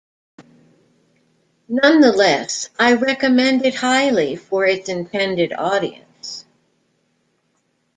[1.69, 6.43] Nonetheless, I recommend it highly for its intended audience.